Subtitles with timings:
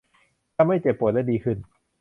[0.55, 1.57] จะไม่เจ็บปวดและจะดีขึ้น